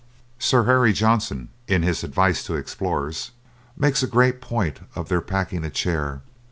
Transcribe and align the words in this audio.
Sir 0.39 0.63
Harry 0.63 0.93
Johnson, 0.93 1.49
in 1.67 1.83
his 1.83 2.03
advice 2.03 2.43
to 2.45 2.55
explorers, 2.55 3.29
makes 3.77 4.01
a 4.01 4.07
great 4.07 4.41
point 4.41 4.79
of 4.95 5.09
their 5.09 5.21
packing 5.21 5.63
a 5.63 5.69
chair. 5.69 6.23